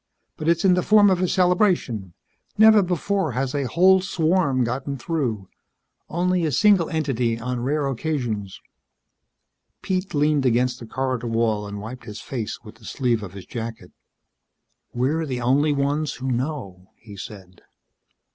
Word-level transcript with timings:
But 0.35 0.49
it's 0.49 0.65
in 0.65 0.73
the 0.73 0.81
form 0.81 1.11
of 1.11 1.21
a 1.21 1.27
celebration. 1.27 2.15
Never 2.57 2.81
before 2.81 3.33
has 3.33 3.53
a 3.53 3.67
whole 3.67 4.01
swarm 4.01 4.63
gotten 4.63 4.97
through. 4.97 5.47
Only 6.09 6.43
a 6.43 6.51
single 6.51 6.89
entity 6.89 7.37
on 7.39 7.61
rare 7.61 7.85
occasions." 7.85 8.59
Pete 9.83 10.15
leaned 10.15 10.43
against 10.43 10.79
the 10.79 10.87
corridor 10.87 11.27
wall 11.27 11.67
and 11.67 11.79
wiped 11.79 12.05
his 12.05 12.19
face 12.19 12.63
with 12.63 12.77
the 12.77 12.85
sleeve 12.85 13.21
of 13.21 13.33
his 13.33 13.45
jacket. 13.45 13.91
"We're 14.91 15.27
the 15.27 15.41
only 15.41 15.71
ones 15.71 16.15
who 16.15 16.31
know," 16.31 16.89
he 16.97 17.15
said. 17.15 17.61